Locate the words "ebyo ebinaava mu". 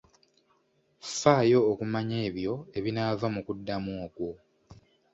2.27-3.41